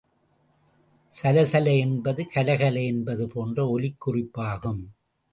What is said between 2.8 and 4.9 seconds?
என்பது போன்ற ஒலிக் குறிப்பாகும்.